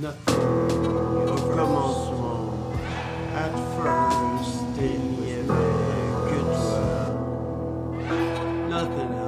nothing. 0.00 0.34
Au 1.28 1.56
commencement, 1.56 2.52
at 3.34 3.54
first, 3.76 4.64
il 4.78 5.00
n'y 5.20 5.32
avait 5.32 5.48
que 6.28 6.38
toi. 6.44 6.84
Nothing 8.68 9.25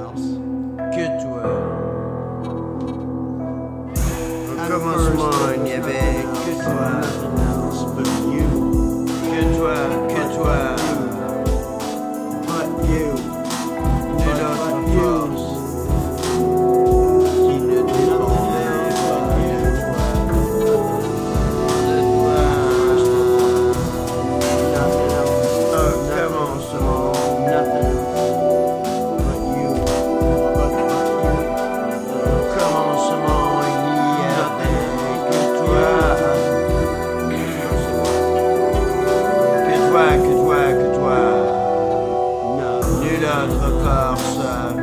notre 43.47 43.69
corps 43.83 44.17
soit 44.17 44.73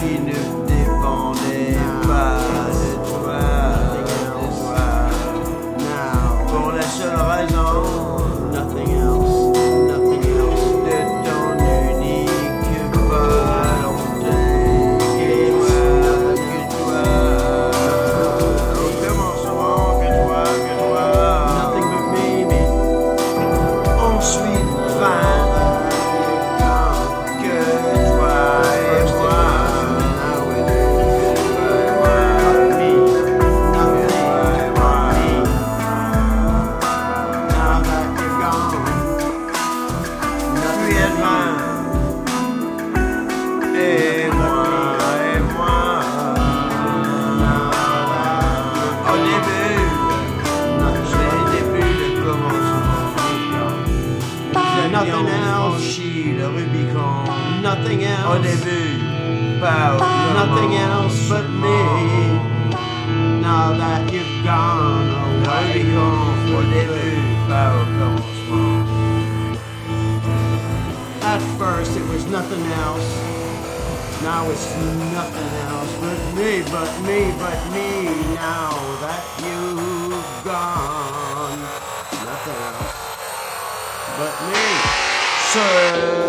qui 0.00 0.14
ne 0.20 0.38
dépendait 0.66 1.78
pas 2.06 2.38
de 2.70 2.90
toi, 3.08 3.42
de 3.94 4.46
toi. 4.62 4.84
Pour 6.46 6.68
la 6.72 6.82
seule 6.82 7.20
raison 7.32 7.63
nothing 54.94 55.26
else. 55.26 55.82
She 55.82 56.32
the 56.32 56.48
Rubicon. 56.50 57.62
Nothing 57.62 58.04
else. 58.04 58.36
Au 58.36 58.38
début, 58.42 59.60
pas 59.60 59.98
Nothing 60.34 60.74
else 60.76 61.28
but 61.28 61.48
me. 61.62 61.80
Now 63.40 63.72
that 63.76 64.12
you've 64.12 64.44
gone 64.44 65.08
away. 65.24 65.82
Rubicon, 65.82 66.14
au 66.56 66.62
début, 66.74 67.20
pas 67.48 67.74
At 71.22 71.40
first, 71.58 71.96
it 71.96 72.06
was 72.08 72.26
nothing 72.26 72.64
else. 72.84 73.43
Now 74.22 74.48
it's 74.50 74.76
nothing 75.12 75.52
else 75.68 75.92
but 76.00 76.20
me, 76.34 76.62
but 76.70 76.90
me, 77.02 77.32
but 77.38 77.60
me. 77.72 77.88
Now 78.34 78.72
that 79.04 79.24
you've 79.44 80.44
gone, 80.44 81.60
nothing 82.24 82.60
else 82.72 83.04
but 84.18 84.34
me. 84.50 84.64
Sir. 85.52 86.23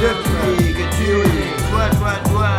de 0.00 0.14
pied 0.22 0.74
que 0.74 0.84
tu 0.96 1.18
what, 2.00 2.28
what. 2.32 2.57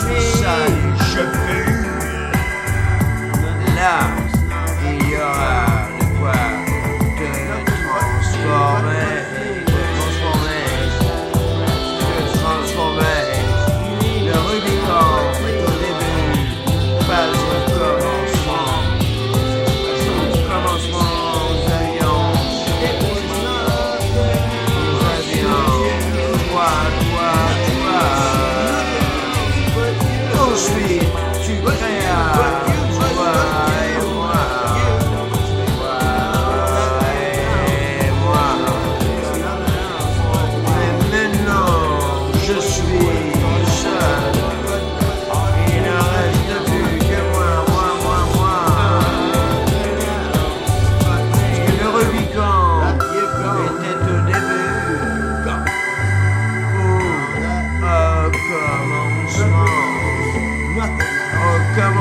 suis 0.00 0.38
sale, 0.38 0.78
je. 1.12 1.24
Là. 3.76 4.19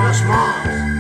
Non. 0.10 0.99